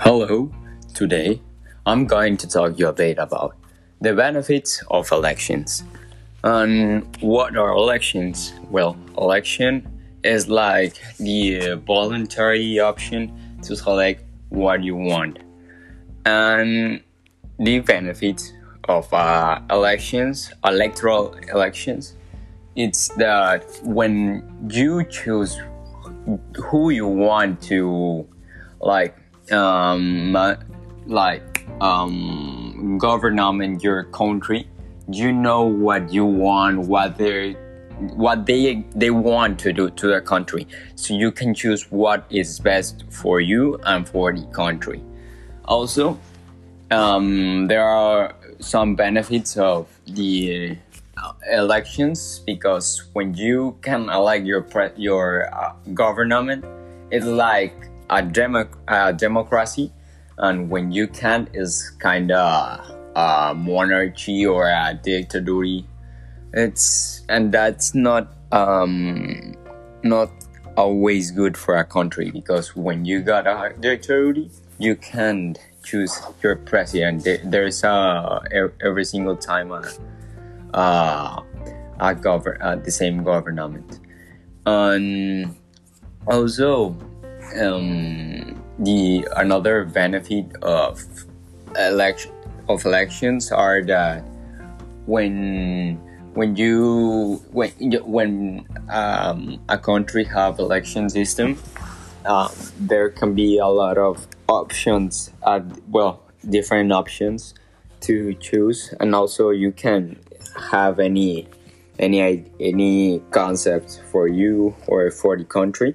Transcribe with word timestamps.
Hello, 0.00 0.50
today 0.92 1.40
I'm 1.86 2.04
going 2.06 2.36
to 2.38 2.48
talk 2.48 2.80
you 2.80 2.88
a 2.88 2.92
bit 2.92 3.16
about 3.16 3.56
the 4.00 4.12
benefits 4.12 4.82
of 4.90 5.10
elections. 5.12 5.84
And 6.42 7.16
what 7.20 7.56
are 7.56 7.70
elections? 7.70 8.54
Well, 8.70 8.96
election 9.16 9.86
is 10.24 10.48
like 10.48 11.00
the 11.18 11.80
voluntary 11.86 12.80
option 12.80 13.58
to 13.62 13.76
select 13.76 14.24
what 14.48 14.82
you 14.82 14.96
want. 14.96 15.38
And 16.26 17.00
the 17.60 17.78
benefits 17.78 18.52
of 18.88 19.10
uh, 19.14 19.60
elections, 19.70 20.52
electoral 20.64 21.34
elections, 21.52 22.16
it's 22.74 23.08
that 23.16 23.64
when 23.84 24.68
you 24.68 25.04
choose 25.04 25.56
who 26.56 26.90
you 26.90 27.06
want 27.06 27.62
to 27.62 28.26
like 28.80 29.16
um 29.52 30.36
like 31.06 31.66
um 31.80 32.98
government 32.98 33.82
your 33.82 34.04
country. 34.04 34.68
You 35.08 35.32
know 35.32 35.64
what 35.64 36.12
you 36.12 36.24
want 36.24 36.80
what 36.88 37.18
they 37.18 37.56
what 38.16 38.46
they 38.46 38.84
they 38.94 39.10
want 39.10 39.58
to 39.60 39.72
do 39.72 39.90
to 39.90 40.08
their 40.08 40.20
country. 40.20 40.66
So 40.94 41.14
you 41.14 41.30
can 41.30 41.54
choose 41.54 41.90
what 41.90 42.26
is 42.30 42.58
best 42.58 43.04
for 43.10 43.40
you 43.40 43.78
and 43.84 44.08
for 44.08 44.32
the 44.32 44.46
country. 44.46 45.02
Also 45.66 46.18
um, 46.90 47.66
there 47.66 47.84
are 47.84 48.34
some 48.60 48.94
benefits 48.94 49.56
of 49.56 49.88
the 50.06 50.76
elections 51.50 52.40
because 52.40 53.04
when 53.12 53.34
you 53.34 53.76
can 53.82 54.08
elect 54.08 54.44
your 54.44 54.62
pre- 54.62 54.92
your 54.96 55.48
uh, 55.54 55.72
government 55.94 56.64
it's 57.10 57.24
like 57.24 57.74
a, 58.10 58.22
demo- 58.22 58.68
a 58.88 59.12
democracy 59.12 59.92
and 60.38 60.68
when 60.68 60.92
you 60.92 61.06
can't 61.06 61.48
is 61.54 61.90
kind 61.98 62.30
of 62.32 62.80
a 63.16 63.54
monarchy 63.54 64.44
or 64.44 64.68
a 64.68 64.98
dictatorship. 65.02 65.84
It's 66.52 67.22
and 67.28 67.52
that's 67.52 67.94
not 67.94 68.32
um 68.52 69.54
not 70.02 70.30
always 70.76 71.30
good 71.30 71.56
for 71.56 71.76
a 71.76 71.84
country 71.84 72.30
because 72.30 72.76
when 72.76 73.04
you 73.04 73.22
got 73.22 73.46
a 73.46 73.74
dictatorship 73.78 74.50
you 74.78 74.96
can't 74.96 75.58
choose 75.84 76.20
your 76.42 76.56
president. 76.56 77.26
There's 77.44 77.84
a 77.84 78.40
every 78.80 79.04
single 79.04 79.36
time 79.36 79.70
a, 79.70 79.84
uh, 80.74 81.42
a 82.00 82.14
govern 82.14 82.60
uh, 82.60 82.76
the 82.76 82.90
same 82.90 83.22
government. 83.22 84.00
And 84.66 85.54
also 86.26 86.96
um, 87.60 88.62
the 88.78 89.26
another 89.36 89.84
benefit 89.84 90.46
of 90.62 91.02
election 91.76 92.32
of 92.68 92.84
elections 92.84 93.52
are 93.52 93.82
that 93.82 94.24
when 95.06 95.96
when 96.34 96.56
you 96.56 97.42
when 97.52 97.70
when 98.04 98.66
um, 98.88 99.60
a 99.68 99.78
country 99.78 100.24
have 100.24 100.58
election 100.58 101.08
system 101.08 101.58
um, 102.24 102.50
there 102.80 103.10
can 103.10 103.34
be 103.34 103.58
a 103.58 103.66
lot 103.66 103.98
of 103.98 104.26
options 104.48 105.30
uh, 105.42 105.60
well 105.90 106.24
different 106.50 106.92
options 106.92 107.54
to 108.04 108.34
choose. 108.34 108.94
And 109.00 109.14
also 109.14 109.50
you 109.50 109.72
can 109.72 110.18
have 110.70 111.00
any 111.00 111.48
any 111.98 112.44
any 112.60 113.20
concept 113.30 114.02
for 114.10 114.28
you 114.28 114.74
or 114.86 115.10
for 115.10 115.36
the 115.36 115.44
country 115.44 115.94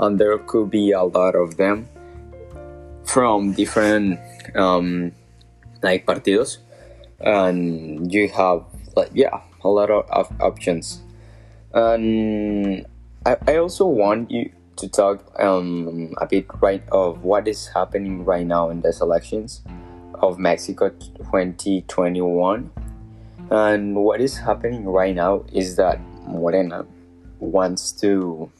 and 0.00 0.18
there 0.18 0.36
could 0.38 0.70
be 0.70 0.92
a 0.92 1.02
lot 1.02 1.36
of 1.36 1.56
them 1.56 1.88
from 3.04 3.52
different 3.52 4.18
um, 4.56 5.12
like 5.82 6.06
partidos. 6.06 6.58
And 7.20 8.10
you 8.12 8.28
have 8.30 8.64
like 8.96 9.10
yeah 9.12 9.40
a 9.62 9.68
lot 9.68 9.90
of, 9.90 10.08
of 10.10 10.32
options. 10.40 11.02
And 11.72 12.86
I, 13.26 13.36
I 13.46 13.56
also 13.56 13.86
want 13.86 14.30
you 14.30 14.50
to 14.76 14.88
talk 14.88 15.22
um, 15.38 16.14
a 16.18 16.26
bit 16.26 16.46
right 16.60 16.82
of 16.90 17.22
what 17.22 17.46
is 17.46 17.68
happening 17.68 18.24
right 18.24 18.46
now 18.46 18.70
in 18.70 18.80
these 18.80 19.00
elections 19.02 19.62
of 20.14 20.38
Mexico 20.38 20.88
2021 20.88 22.70
and 23.50 23.96
what 23.96 24.20
is 24.20 24.38
happening 24.38 24.84
right 24.84 25.14
now 25.14 25.44
is 25.52 25.76
that 25.76 26.00
Morena 26.26 26.86
wants 27.40 27.90
to 27.92 28.50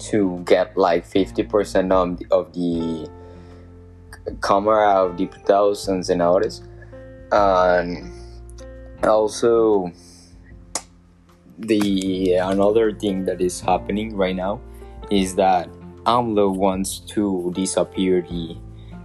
to 0.00 0.42
get 0.46 0.76
like 0.76 1.06
50% 1.06 1.92
of 1.92 2.18
the, 2.18 2.26
of 2.30 2.52
the 2.52 3.10
Cámara 4.40 5.06
of 5.06 5.16
the 5.16 5.26
Diputados 5.26 5.88
and 5.88 6.04
Senadores. 6.04 6.62
And 7.32 8.12
also, 9.04 9.92
the 11.58 12.34
another 12.34 12.92
thing 12.92 13.24
that 13.24 13.40
is 13.40 13.60
happening 13.60 14.16
right 14.16 14.34
now 14.34 14.60
is 15.10 15.34
that 15.36 15.68
AMLO 16.06 16.54
wants 16.54 17.00
to 17.14 17.52
disappear 17.54 18.22
the 18.22 18.56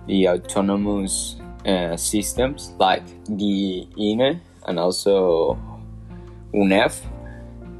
the 0.07 0.29
autonomous 0.29 1.38
uh, 1.66 1.97
systems 1.97 2.72
like 2.79 3.03
the 3.25 3.88
INE 3.97 4.39
and 4.67 4.79
also 4.79 5.57
UNEF. 6.53 7.01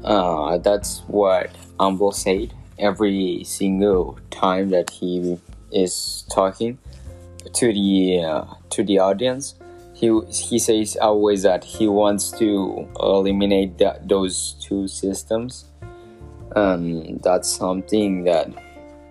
Uh, 0.04 0.58
that's 0.58 1.00
what 1.06 1.50
AMLO 1.78 2.12
said 2.12 2.52
every 2.78 3.42
single 3.44 4.18
time 4.30 4.70
that 4.70 4.90
he 4.90 5.38
is 5.72 6.24
talking 6.30 6.78
to 7.52 7.72
the 7.72 8.22
uh, 8.24 8.44
to 8.70 8.84
the 8.84 8.98
audience 8.98 9.54
he 9.96 10.12
he 10.28 10.58
says 10.58 10.94
always 11.00 11.42
that 11.42 11.64
he 11.64 11.88
wants 11.88 12.30
to 12.32 12.86
eliminate 13.00 13.78
that, 13.78 14.06
those 14.06 14.54
two 14.60 14.86
systems. 14.86 15.64
And 16.54 17.22
that's 17.22 17.48
something 17.48 18.24
that 18.24 18.48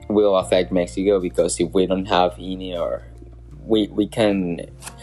will 0.09 0.37
affect 0.37 0.71
Mexico 0.71 1.19
because 1.19 1.59
if 1.59 1.73
we 1.73 1.87
don't 1.87 2.05
have 2.05 2.35
any 2.37 2.77
or 2.77 3.01
we, 3.65 3.87
we 3.87 4.05
can 4.07 4.59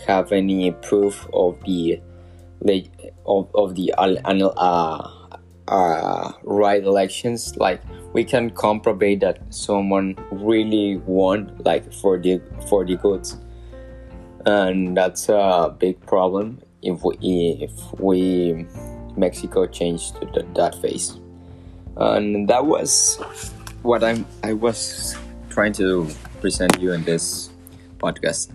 have 0.06 0.30
any 0.30 0.70
proof 0.70 1.26
of 1.32 1.58
the 1.64 2.00
of, 3.26 3.50
of 3.52 3.74
the 3.74 3.92
uh, 3.98 5.10
uh, 5.66 6.32
right 6.44 6.84
elections 6.84 7.56
like 7.56 7.82
we 8.12 8.24
can 8.24 8.50
comprobate 8.50 9.20
that 9.20 9.40
someone 9.50 10.16
really 10.30 10.96
won 11.06 11.56
like 11.64 11.92
for 11.92 12.18
the 12.18 12.40
for 12.68 12.84
the 12.84 12.96
goods. 12.96 13.38
And 14.44 14.96
that's 14.96 15.28
a 15.28 15.74
big 15.78 16.04
problem 16.06 16.60
if 16.82 17.04
we 17.04 17.16
if 17.60 18.00
we 18.00 18.66
mexico 19.16 19.66
changed 19.66 20.16
to 20.34 20.42
that 20.54 20.74
face 20.76 21.18
and 21.96 22.48
that 22.48 22.64
was 22.64 23.16
what 23.82 24.02
i'm 24.02 24.26
i 24.42 24.52
was 24.52 25.16
trying 25.50 25.72
to 25.72 26.08
present 26.40 26.80
you 26.80 26.92
in 26.92 27.04
this 27.04 27.50
podcast 27.98 28.54